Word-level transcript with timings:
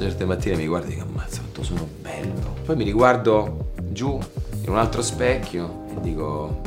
certe 0.00 0.24
mattine 0.24 0.56
mi 0.56 0.66
guardo 0.66 0.86
e 0.86 0.90
dico 0.90 1.02
ammazza 1.04 1.38
quanto 1.40 1.62
sono 1.62 1.86
bello. 2.00 2.54
Poi 2.64 2.76
mi 2.76 2.84
riguardo 2.84 3.72
giù 3.90 4.18
in 4.62 4.68
un 4.70 4.78
altro 4.78 5.02
specchio 5.02 5.84
e 5.90 6.00
dico 6.00 6.60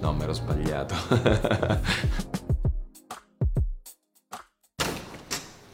no, 0.00 0.12
mi 0.12 0.22
ero 0.22 0.32
sbagliato. 0.32 0.94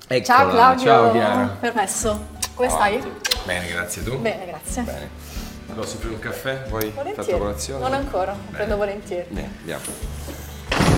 Eccola, 0.06 0.22
Ciao 0.38 0.48
Claudio. 0.50 0.84
Ciao 0.84 1.10
Chiara. 1.12 1.46
Permesso. 1.60 2.26
Come 2.54 2.68
Oh, 2.68 2.70
stai? 2.70 3.02
Bene, 3.44 3.66
grazie 3.68 4.02
tu. 4.04 4.18
Bene, 4.18 4.46
grazie. 4.46 4.82
Bene. 4.82 5.08
Allora, 5.68 5.80
offrire 5.88 6.14
un 6.14 6.20
caffè? 6.20 6.56
Fatto 6.62 6.92
Volentieri. 6.94 7.38
colazione? 7.38 7.80
Non 7.82 7.92
ancora, 7.94 8.32
Bene. 8.32 8.50
prendo 8.50 8.76
volentieri. 8.76 9.26
Bene, 9.30 9.50
andiamo. 9.60 9.82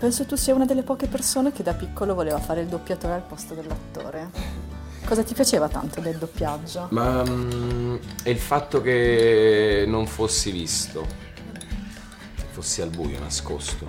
Penso 0.00 0.26
tu 0.26 0.36
sia 0.36 0.54
una 0.54 0.66
delle 0.66 0.82
poche 0.82 1.06
persone 1.06 1.52
che 1.52 1.62
da 1.62 1.72
piccolo 1.72 2.14
voleva 2.14 2.38
fare 2.38 2.60
il 2.60 2.66
doppiatore 2.66 3.14
al 3.14 3.22
posto 3.22 3.54
dell'attore. 3.54 4.28
Cosa 5.06 5.22
ti 5.22 5.34
piaceva 5.34 5.68
tanto 5.68 6.00
del 6.00 6.16
doppiaggio? 6.16 6.88
Ma 6.90 7.22
è 7.22 8.28
il 8.28 8.38
fatto 8.38 8.82
che 8.82 9.84
non 9.86 10.04
fossi 10.04 10.50
visto, 10.50 11.06
fossi 12.50 12.82
al 12.82 12.90
buio, 12.90 13.16
nascosto, 13.20 13.88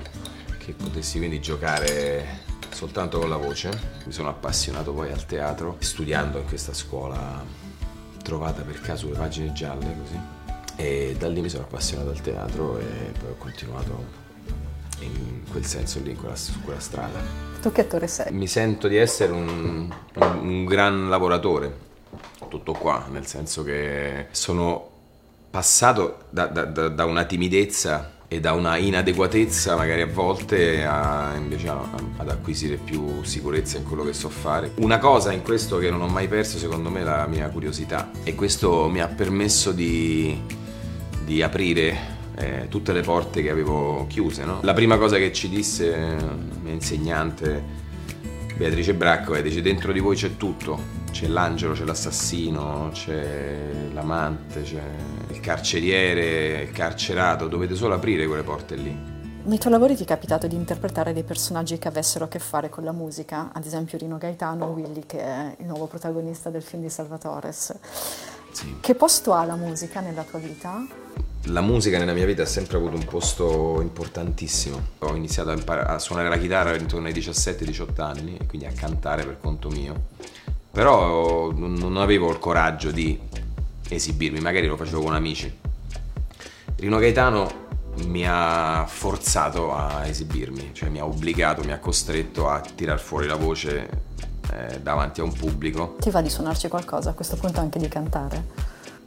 che 0.60 0.74
potessi 0.74 1.18
quindi 1.18 1.42
giocare 1.42 2.44
soltanto 2.70 3.18
con 3.18 3.30
la 3.30 3.38
voce. 3.38 3.96
Mi 4.06 4.12
sono 4.12 4.30
appassionato 4.30 4.94
poi 4.94 5.12
al 5.12 5.26
teatro, 5.26 5.78
studiando 5.80 6.38
in 6.38 6.46
questa 6.46 6.76
scuola 6.76 7.44
trovata 8.22 8.62
per 8.62 8.80
caso 8.80 9.10
le 9.10 9.18
pagine 9.18 9.52
gialle 9.54 9.96
così. 10.00 10.20
E 10.76 11.16
da 11.18 11.28
lì 11.30 11.42
mi 11.42 11.50
sono 11.50 11.64
appassionato 11.64 12.12
al 12.12 12.22
teatro 12.22 12.78
e 12.78 13.12
poi 13.20 13.32
ho 13.32 13.38
continuato 13.38 14.27
in 15.00 15.42
quel 15.50 15.66
senso 15.66 16.00
lì, 16.04 16.16
quella- 16.16 16.36
su 16.36 16.62
quella 16.62 16.80
strada. 16.80 17.20
Tu 17.62 17.72
che 17.72 17.82
attore 17.82 18.08
sei? 18.08 18.32
Mi 18.34 18.48
sento 18.48 18.88
di 18.88 18.96
essere 18.98 19.32
un, 19.32 19.48
un- 20.16 20.38
un 20.42 20.66
gran 20.66 21.10
lavoratore, 21.10 21.86
tutto 22.50 22.74
qua, 22.74 23.06
nel 23.12 23.26
senso 23.26 23.64
che 23.64 24.28
sono 24.32 24.90
passato 25.50 26.26
da, 26.30 26.46
da- 26.48 26.66
da- 26.66 26.90
da 26.90 27.06
una 27.06 27.24
timidezza 27.26 28.12
e 28.30 28.42
da 28.42 28.52
una 28.52 28.76
inadeguatezza 28.76 29.78
magari 29.78 30.02
a 30.02 30.08
volte 30.08 30.84
a, 30.86 31.34
invece 31.38 31.70
a- 31.70 31.90
ad 32.18 32.30
acquisire 32.30 32.76
più 32.76 33.24
sicurezza 33.24 33.78
in 33.78 33.86
quello 33.86 34.04
che 34.04 34.12
so 34.14 34.28
fare. 34.30 34.72
Una 34.76 34.98
cosa 35.00 35.32
in 35.32 35.42
questo 35.44 35.78
che 35.78 35.90
non 35.90 36.02
ho 36.02 36.08
mai 36.08 36.28
perso 36.28 36.58
secondo 36.58 36.90
me 36.90 37.00
è 37.02 37.04
la 37.04 37.26
mia 37.26 37.48
curiosità 37.50 38.12
e 38.24 38.36
questo 38.36 38.90
mi 38.90 39.00
ha 39.00 39.08
permesso 39.08 39.72
di, 39.72 40.40
di 41.24 41.42
aprire 41.42 42.16
eh, 42.38 42.68
tutte 42.70 42.94
le 42.94 43.02
porte 43.02 43.42
che 43.42 43.50
avevo 43.50 44.06
chiuse. 44.08 44.46
no? 44.46 44.60
La 44.62 44.74
prima 44.74 44.98
cosa 44.98 45.18
che 45.18 45.34
ci 45.34 45.50
disse 45.50 45.94
eh, 45.94 46.16
la 46.16 46.58
mia 46.62 46.74
insegnante 46.74 47.86
Beatrice 48.58 48.96
Bracco 48.96 49.36
è 49.36 49.44
dice 49.44 49.62
dentro 49.62 49.92
di 49.92 50.00
voi 50.00 50.16
c'è 50.16 50.36
tutto, 50.36 50.80
c'è 51.12 51.28
l'angelo, 51.28 51.74
c'è 51.74 51.84
l'assassino, 51.84 52.90
c'è 52.92 53.56
l'amante, 53.94 54.64
c'è 54.64 54.82
il 55.30 55.40
carceriere, 55.40 56.64
il 56.64 56.72
carcerato, 56.72 57.48
dovete 57.48 57.76
solo 57.76 57.94
aprire 57.94 58.26
quelle 58.26 58.42
porte 58.42 58.76
lì. 58.76 59.16
Nei 59.44 59.60
tuoi 59.60 59.72
lavori 59.72 59.96
ti 59.96 60.04
è 60.04 60.06
capitato 60.08 60.48
di 60.48 60.56
interpretare 60.56 61.14
dei 61.14 61.24
personaggi 61.24 61.78
che 61.78 61.88
avessero 61.88 62.26
a 62.26 62.28
che 62.28 62.40
fare 62.40 62.70
con 62.70 62.84
la 62.84 62.92
musica, 62.92 63.52
ad 63.54 63.64
esempio 63.64 64.00
Rino 64.00 64.18
Gaetano, 64.18 64.66
Willy, 64.66 65.04
che 65.06 65.22
è 65.22 65.56
il 65.60 65.68
nuovo 65.68 65.86
protagonista 65.86 66.50
del 66.50 66.64
film 66.64 66.82
di 66.82 66.90
Salvatores. 66.90 67.76
Sì. 68.52 68.78
Che 68.82 68.96
posto 68.96 69.34
ha 69.34 69.46
la 69.46 69.56
musica 69.56 70.02
nella 70.02 70.24
tua 70.24 70.40
vita? 70.40 70.84
La 71.50 71.62
musica 71.62 71.98
nella 71.98 72.14
mia 72.14 72.26
vita 72.26 72.42
ha 72.42 72.46
sempre 72.46 72.76
avuto 72.76 72.98
un 72.98 73.06
posto 73.06 73.80
importantissimo. 73.82 74.82
Ho 75.00 75.16
iniziato 75.16 75.50
a, 75.50 75.54
impar- 75.54 75.88
a 75.88 75.98
suonare 75.98 76.28
la 76.28 76.38
chitarra 76.38 76.76
intorno 76.76 77.08
ai 77.08 77.14
17-18 77.14 78.02
anni, 78.02 78.38
e 78.38 78.46
quindi 78.46 78.68
a 78.68 78.72
cantare 78.72 79.24
per 79.24 79.38
conto 79.40 79.70
mio. 79.70 80.08
Però 80.72 81.52
non 81.52 81.74
non 81.74 81.98
avevo 81.98 82.30
il 82.30 82.40
coraggio 82.40 82.92
di 82.92 83.18
esibirmi, 83.88 84.40
magari 84.42 84.68
lo 84.68 84.76
facevo 84.76 85.02
con 85.02 85.14
amici. 85.16 85.52
Rino 86.76 86.98
Gaetano 86.98 87.66
mi 88.06 88.24
ha 88.28 88.86
forzato 88.86 89.74
a 89.74 90.06
esibirmi, 90.06 90.72
cioè 90.74 90.90
mi 90.90 91.00
ha 91.00 91.06
obbligato, 91.06 91.64
mi 91.64 91.72
ha 91.72 91.80
costretto 91.80 92.50
a 92.50 92.60
tirar 92.60 93.00
fuori 93.00 93.26
la 93.26 93.36
voce 93.36 93.90
eh, 94.52 94.82
davanti 94.82 95.22
a 95.22 95.24
un 95.24 95.32
pubblico. 95.32 95.96
Ti 96.00 96.10
va 96.10 96.22
di 96.22 96.30
suonarci 96.30 96.68
qualcosa, 96.68 97.12
a 97.12 97.14
questo 97.14 97.38
punto 97.38 97.62
anche 97.62 97.80
di 97.80 97.88
cantare? 97.88 98.44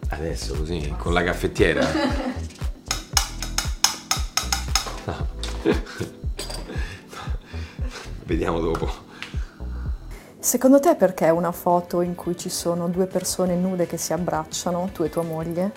Adesso 0.09 0.55
così, 0.55 0.93
con 0.99 1.13
la 1.13 1.23
caffettiera. 1.23 1.87
Vediamo 8.25 8.61
dopo. 8.61 9.09
Secondo 10.39 10.81
te 10.81 10.95
perché 10.95 11.29
una 11.29 11.53
foto 11.53 12.01
in 12.01 12.15
cui 12.15 12.37
ci 12.37 12.49
sono 12.49 12.89
due 12.89 13.07
persone 13.07 13.55
nude 13.57 13.87
che 13.87 13.99
si 13.99 14.13
abbracciano, 14.13 14.91
tu 14.93 15.03
e 15.03 15.11
tua 15.11 15.23
moglie, 15.23 15.71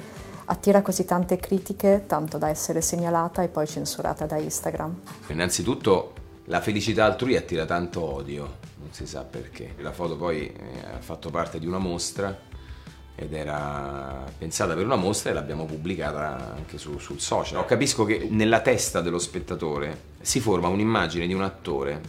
attira 0.46 0.82
così 0.82 1.04
tante 1.04 1.38
critiche, 1.38 2.06
tanto 2.08 2.38
da 2.38 2.50
essere 2.50 2.82
segnalata 2.82 3.44
e 3.44 3.50
poi 3.50 3.68
censurata 3.68 4.26
da 4.26 4.38
Instagram? 4.38 5.00
Innanzitutto 5.28 6.14
la 6.46 6.62
felicità 6.62 7.06
altrui 7.06 7.36
attira 7.36 7.66
tanto 7.66 8.02
odio, 8.02 8.44
non 8.80 8.88
si 8.92 9.06
sa 9.06 9.24
perché. 9.24 9.76
La 9.80 9.92
foto 9.92 10.16
poi 10.16 10.48
eh, 10.48 10.54
ha 10.96 11.00
fatto 11.00 11.30
parte 11.30 11.60
di 11.60 11.68
una 11.68 11.80
mostra 11.80 12.52
ed 13.16 13.34
era 13.34 14.26
pensata 14.38 14.74
per 14.74 14.86
una 14.86 14.96
mostra 14.96 15.30
e 15.30 15.34
l'abbiamo 15.34 15.66
pubblicata 15.66 16.54
anche 16.56 16.78
su- 16.78 16.98
sul 16.98 17.20
social. 17.20 17.64
Capisco 17.66 18.06
che 18.06 18.28
nella 18.30 18.62
testa 18.62 19.02
dello 19.02 19.20
spettatore 19.20 20.12
si 20.22 20.40
forma 20.40 20.68
un'immagine 20.68 21.28
di 21.28 21.34
un 21.34 21.44
attore 21.44 22.02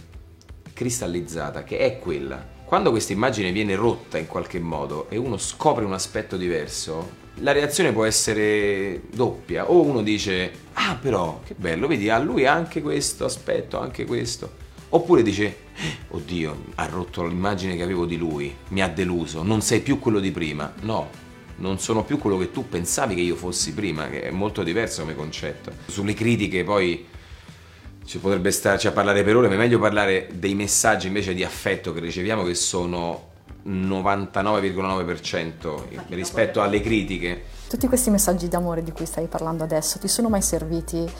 cristallizzata 0.72 1.62
che 1.64 1.78
è 1.78 1.98
quella. 1.98 2.52
Quando 2.64 2.90
questa 2.90 3.12
immagine 3.12 3.52
viene 3.52 3.74
rotta 3.74 4.18
in 4.18 4.26
qualche 4.26 4.58
modo 4.58 5.08
e 5.10 5.16
uno 5.16 5.36
scopre 5.36 5.84
un 5.84 5.92
aspetto 5.92 6.36
diverso, 6.36 7.22
la 7.38 7.52
reazione 7.52 7.92
può 7.92 8.04
essere 8.04 9.02
doppia. 9.12 9.70
O 9.70 9.82
uno 9.82 10.02
dice, 10.02 10.50
ah 10.74 10.96
però, 11.00 11.40
che 11.44 11.54
bello, 11.56 11.86
vedi, 11.86 12.08
a 12.08 12.18
lui 12.18 12.46
anche 12.46 12.80
questo 12.80 13.24
aspetto, 13.24 13.78
anche 13.78 14.04
questo. 14.04 14.62
Oppure 14.94 15.22
dice, 15.22 15.56
"Eh, 15.74 15.96
oddio, 16.10 16.66
ha 16.76 16.86
rotto 16.86 17.26
l'immagine 17.26 17.74
che 17.74 17.82
avevo 17.82 18.06
di 18.06 18.16
lui, 18.16 18.54
mi 18.68 18.80
ha 18.80 18.88
deluso, 18.88 19.42
non 19.42 19.60
sei 19.60 19.80
più 19.80 19.98
quello 19.98 20.20
di 20.20 20.30
prima. 20.30 20.72
No, 20.82 21.10
non 21.56 21.80
sono 21.80 22.04
più 22.04 22.16
quello 22.16 22.38
che 22.38 22.52
tu 22.52 22.68
pensavi 22.68 23.16
che 23.16 23.20
io 23.20 23.34
fossi 23.34 23.74
prima, 23.74 24.08
che 24.08 24.22
è 24.22 24.30
molto 24.30 24.62
diverso 24.62 25.00
come 25.00 25.16
concetto. 25.16 25.72
Sulle 25.86 26.14
critiche 26.14 26.62
poi 26.62 27.06
ci 28.04 28.18
potrebbe 28.18 28.52
starci 28.52 28.86
a 28.86 28.92
parlare 28.92 29.24
per 29.24 29.34
ore, 29.34 29.48
ma 29.48 29.54
è 29.54 29.56
meglio 29.56 29.80
parlare 29.80 30.28
dei 30.32 30.54
messaggi 30.54 31.08
invece 31.08 31.34
di 31.34 31.42
affetto 31.42 31.92
che 31.92 31.98
riceviamo 31.98 32.44
che 32.44 32.54
sono 32.54 33.32
99,9% 33.66 35.82
rispetto 36.08 36.60
alle 36.60 36.80
critiche. 36.80 37.44
Tutti 37.68 37.88
questi 37.88 38.10
messaggi 38.10 38.48
d'amore 38.48 38.82
di 38.82 38.92
cui 38.92 39.06
stai 39.06 39.26
parlando 39.26 39.64
adesso 39.64 39.98
ti 39.98 40.08
sono 40.08 40.28
mai 40.28 40.42
serviti 40.42 41.10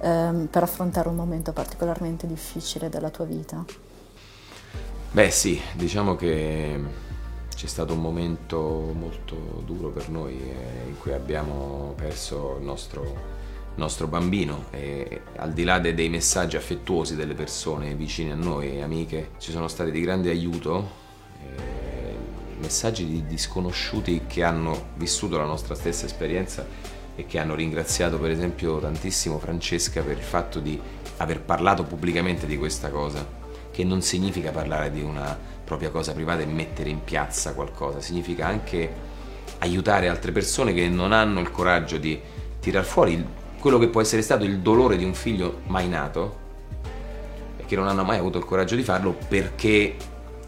ehm, 0.00 0.48
per 0.50 0.62
affrontare 0.62 1.08
un 1.08 1.16
momento 1.16 1.52
particolarmente 1.52 2.26
difficile 2.26 2.88
della 2.88 3.10
tua 3.10 3.24
vita? 3.24 3.64
Beh 5.10 5.30
sì, 5.30 5.60
diciamo 5.74 6.16
che 6.16 6.80
c'è 7.54 7.66
stato 7.66 7.92
un 7.92 8.00
momento 8.00 8.92
molto 8.92 9.62
duro 9.64 9.88
per 9.88 10.10
noi 10.10 10.34
eh, 10.34 10.88
in 10.88 10.98
cui 10.98 11.12
abbiamo 11.12 11.94
perso 11.96 12.56
il 12.58 12.64
nostro, 12.64 13.32
nostro 13.76 14.06
bambino 14.06 14.64
e 14.70 15.22
al 15.36 15.52
di 15.52 15.64
là 15.64 15.78
de- 15.78 15.94
dei 15.94 16.08
messaggi 16.08 16.56
affettuosi 16.56 17.14
delle 17.14 17.34
persone 17.34 17.94
vicine 17.94 18.32
a 18.32 18.34
noi, 18.34 18.82
amiche, 18.82 19.30
ci 19.38 19.52
sono 19.52 19.68
stati 19.68 19.90
di 19.90 20.00
grande 20.00 20.30
aiuto, 20.30 21.02
messaggi 22.64 23.06
di, 23.06 23.26
di 23.26 23.38
sconosciuti 23.38 24.22
che 24.26 24.42
hanno 24.42 24.88
vissuto 24.96 25.36
la 25.36 25.44
nostra 25.44 25.74
stessa 25.74 26.06
esperienza 26.06 26.66
e 27.14 27.26
che 27.26 27.38
hanno 27.38 27.54
ringraziato 27.54 28.18
per 28.18 28.30
esempio 28.30 28.78
tantissimo 28.78 29.38
Francesca 29.38 30.02
per 30.02 30.16
il 30.16 30.22
fatto 30.24 30.58
di 30.58 30.80
aver 31.18 31.40
parlato 31.40 31.84
pubblicamente 31.84 32.46
di 32.46 32.56
questa 32.56 32.90
cosa 32.90 33.42
che 33.70 33.84
non 33.84 34.02
significa 34.02 34.50
parlare 34.50 34.90
di 34.90 35.02
una 35.02 35.36
propria 35.64 35.90
cosa 35.90 36.12
privata 36.12 36.42
e 36.42 36.46
mettere 36.46 36.90
in 36.90 37.02
piazza 37.02 37.54
qualcosa, 37.54 38.00
significa 38.00 38.46
anche 38.46 38.92
aiutare 39.58 40.08
altre 40.08 40.30
persone 40.30 40.72
che 40.72 40.88
non 40.88 41.12
hanno 41.12 41.40
il 41.40 41.50
coraggio 41.50 41.98
di 41.98 42.20
tirar 42.60 42.84
fuori 42.84 43.14
il- 43.14 43.26
quello 43.58 43.78
che 43.78 43.88
può 43.88 44.00
essere 44.00 44.22
stato 44.22 44.44
il 44.44 44.60
dolore 44.60 44.96
di 44.96 45.04
un 45.04 45.14
figlio 45.14 45.60
mai 45.66 45.88
nato 45.88 46.42
e 47.56 47.64
che 47.64 47.74
non 47.74 47.88
hanno 47.88 48.04
mai 48.04 48.18
avuto 48.18 48.38
il 48.38 48.44
coraggio 48.44 48.76
di 48.76 48.82
farlo 48.82 49.16
perché 49.28 49.96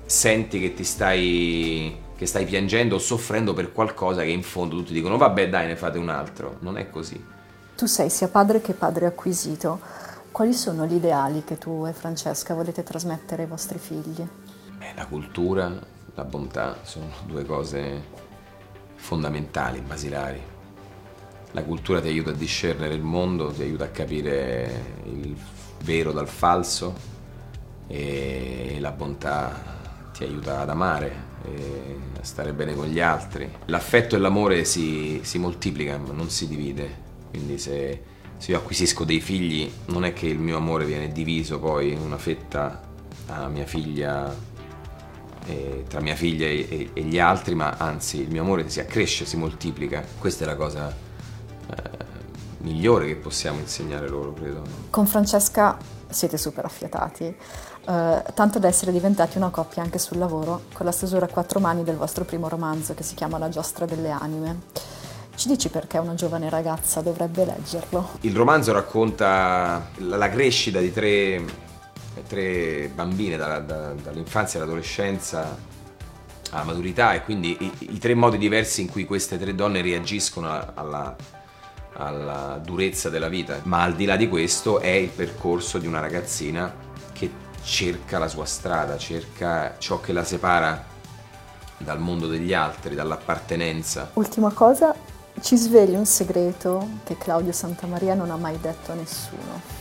senti 0.05 0.61
che 0.61 0.73
ti 0.73 0.85
stai 0.85 2.05
che 2.17 2.27
stai 2.27 2.47
piangendo 2.47 2.95
o 2.95 2.99
soffrendo 2.99 3.53
per 3.53 3.73
qualcosa 3.73 4.23
che 4.23 4.31
in 4.31 4.43
fondo 4.43 4.77
tutti 4.77 4.93
dicono 4.93 5.19
vabbè 5.19 5.49
dai 5.49 5.67
ne 5.67 5.77
fate 5.77 5.99
un 5.99 6.09
altro, 6.09 6.57
non 6.61 6.79
è 6.79 6.89
così. 6.89 7.23
Tu 7.77 7.87
sei 7.87 8.09
sia 8.09 8.29
padre 8.29 8.63
che 8.63 8.73
padre 8.73 9.05
acquisito. 9.05 9.81
Quali 10.33 10.55
sono 10.55 10.87
gli 10.87 10.95
ideali 10.95 11.45
che 11.45 11.59
tu 11.59 11.85
e 11.87 11.93
Francesca 11.93 12.55
volete 12.55 12.83
trasmettere 12.83 13.43
ai 13.43 13.49
vostri 13.49 13.79
figli? 13.79 14.27
Beh, 14.79 14.93
la 14.95 15.07
cultura, 15.07 15.71
la 16.15 16.25
bontà 16.25 16.79
sono 16.83 17.07
due 17.27 17.45
cose 17.45 18.03
fondamentali, 18.95 19.81
basilari. 19.81 20.43
La 21.53 21.63
cultura 21.63 22.01
ti 22.01 22.09
aiuta 22.09 22.31
a 22.31 22.35
discernere 22.35 22.95
il 22.95 23.03
mondo, 23.03 23.51
ti 23.51 23.63
aiuta 23.63 23.85
a 23.85 23.89
capire 23.89 25.03
il 25.05 25.37
vero 25.83 26.13
dal 26.13 26.29
falso 26.29 26.95
e 27.87 28.79
la 28.81 28.91
bontà 28.91 29.75
ti 30.13 30.25
aiuta 30.25 30.61
ad 30.61 30.71
amare 30.71 31.35
stare 32.27 32.53
bene 32.53 32.75
con 32.75 32.87
gli 32.87 33.01
altri. 33.01 33.51
L'affetto 33.67 34.17
e 34.17 34.19
l'amore 34.19 34.65
si, 34.65 35.21
si 35.23 35.39
moltiplicano, 35.39 36.13
non 36.13 36.29
si 36.29 36.49
divide, 36.49 37.05
quindi 37.31 37.59
se, 37.59 38.03
se, 38.37 38.51
io 38.51 38.59
acquisisco 38.59 39.05
dei 39.05 39.21
figli 39.21 39.71
non 39.87 40.05
è 40.05 40.13
che 40.13 40.27
il 40.27 40.39
mio 40.39 40.57
amore 40.57 40.85
viene 40.85 41.13
diviso 41.13 41.59
poi 41.59 41.93
in 41.93 42.01
una 42.01 42.19
fetta 42.19 42.83
a 43.29 43.49
mia 43.49 43.65
figlia, 43.65 44.35
eh, 45.47 45.85
tra 45.89 46.01
mia 46.01 46.17
figlia 46.17 46.47
e, 46.47 46.91
e, 46.93 47.03
gli 47.03 47.19
altri, 47.19 47.55
ma 47.55 47.77
anzi 47.79 48.21
il 48.21 48.31
mio 48.31 48.43
amore 48.43 48.69
si 48.69 48.81
accresce, 48.81 49.25
si 49.25 49.37
moltiplica. 49.37 50.05
Questa 50.19 50.45
è 50.45 50.47
la 50.47 50.57
cosa 50.57 50.89
eh, 50.91 51.75
migliore 52.59 53.07
che 53.07 53.17
possiamo 53.17 53.61
insegnare 53.61 54.09
loro, 54.09 54.33
credo. 54.33 54.63
Con 54.91 55.07
Francesca 55.07 55.79
siete 56.09 56.39
super 56.39 56.65
affiatati, 56.65 57.35
eh, 57.89 58.25
tanto 58.35 58.59
da 58.59 58.67
essere 58.67 58.91
diventati 58.91 59.37
una 59.37 59.51
coppia 59.51 59.83
anche 59.83 59.99
sul 59.99 60.19
lavoro, 60.19 60.63
con 60.73 60.85
la 60.85 60.93
stesura 60.93 61.27
a 61.27 61.29
quattro 61.29 61.61
mani 61.61 61.85
del 61.85 61.97
vostro 61.97 62.25
primo 62.25 62.49
romanzo 62.49 62.95
che 62.95 63.05
si 63.05 63.15
chiama 63.15 63.39
La 63.39 63.49
giostra 63.49 63.87
delle 63.87 64.11
anime. 64.11 64.63
Ci 65.37 65.49
dici 65.49 65.69
perché 65.69 65.99
una 65.99 66.15
giovane 66.15 66.49
ragazza 66.49 67.01
dovrebbe 67.01 67.45
leggerlo? 67.45 68.19
Il 68.23 68.35
romanzo 68.35 68.73
racconta 68.73 69.89
la 69.99 70.29
crescita 70.31 70.81
di 70.81 70.93
tre, 70.93 71.45
tre 72.27 72.91
bambine 72.93 73.37
da, 73.37 73.61
da, 73.61 73.93
dall'infanzia 73.93 74.59
all'adolescenza 74.59 75.75
alla 76.51 76.65
maturità 76.65 77.13
e 77.13 77.23
quindi 77.23 77.57
i, 77.61 77.73
i, 77.95 77.99
tre 77.99 78.15
modi 78.15 78.39
diversi 78.39 78.81
in 78.81 78.89
cui 78.89 79.05
queste 79.05 79.39
tre 79.39 79.55
donne 79.55 79.83
reagiscono 79.83 80.49
alla, 80.75 81.15
alla 81.95 82.61
durezza 82.65 83.11
della 83.11 83.29
vita. 83.29 83.61
Ma 83.65 83.83
al 83.83 83.95
di 83.95 84.07
là 84.07 84.17
di 84.17 84.29
questo 84.29 84.81
è 84.81 84.89
il 84.89 85.11
percorso 85.11 85.79
di 85.79 85.87
una 85.87 86.01
ragazzina 86.01 86.73
che 87.13 87.45
cerca 87.67 88.19
la 88.19 88.29
sua 88.29 88.45
strada, 88.45 88.97
cerca 88.97 89.75
ciò 89.79 90.01
che 90.01 90.13
la 90.13 90.23
separa 90.23 90.85
dal 91.79 91.99
mondo 91.99 92.29
degli 92.29 92.55
altri, 92.55 92.95
dall'appartenenza. 92.95 94.11
Ultima 94.15 94.53
cosa, 94.53 94.95
ci 95.41 95.57
svegli 95.57 95.97
un 95.97 96.07
segreto 96.07 96.89
che 97.05 97.19
Claudio 97.19 97.53
Santamaria 97.53 98.15
non 98.15 98.31
ha 98.31 98.37
mai 98.37 98.59
detto 98.61 98.93
a 98.93 98.95
nessuno. 98.95 99.75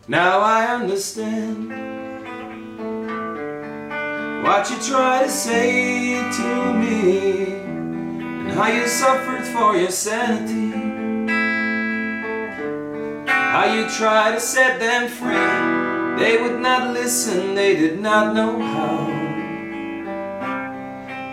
Now 0.07 0.41
I 0.41 0.75
understand 0.75 1.98
what 4.49 4.67
you 4.71 4.77
try 4.81 5.21
to 5.21 5.29
say 5.29 6.15
to 6.15 6.73
me 6.73 7.53
and 7.61 8.51
how 8.51 8.65
you 8.65 8.87
suffered 8.87 9.45
for 9.45 9.77
your 9.77 9.91
sanity. 9.91 10.71
How 13.27 13.71
you 13.71 13.87
try 13.91 14.31
to 14.31 14.39
set 14.39 14.79
them 14.79 15.07
free. 15.07 16.17
They 16.19 16.41
would 16.41 16.59
not 16.59 16.95
listen, 16.95 17.53
they 17.53 17.75
did 17.75 17.99
not 18.01 18.33
know 18.33 18.59
how. 18.59 19.05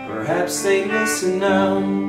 Perhaps 0.07 0.61
they 0.61 0.85
listen 0.85 1.39
now. 1.39 2.06